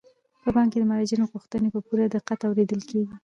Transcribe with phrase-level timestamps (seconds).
[0.43, 3.15] په بانک کې د مراجعینو غوښتنې په پوره دقت اوریدل کیږي.